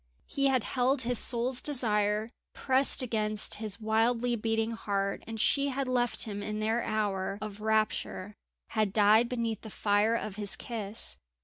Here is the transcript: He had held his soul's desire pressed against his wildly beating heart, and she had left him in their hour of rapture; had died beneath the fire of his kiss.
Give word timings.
He 0.25 0.47
had 0.47 0.63
held 0.63 1.03
his 1.03 1.19
soul's 1.19 1.61
desire 1.61 2.31
pressed 2.55 3.03
against 3.03 3.57
his 3.61 3.79
wildly 3.79 4.35
beating 4.35 4.71
heart, 4.71 5.23
and 5.27 5.39
she 5.39 5.67
had 5.67 5.87
left 5.87 6.23
him 6.23 6.41
in 6.41 6.59
their 6.59 6.81
hour 6.81 7.37
of 7.39 7.61
rapture; 7.61 8.33
had 8.69 8.93
died 8.93 9.29
beneath 9.29 9.61
the 9.61 9.69
fire 9.69 10.15
of 10.15 10.37
his 10.37 10.55
kiss. 10.55 11.17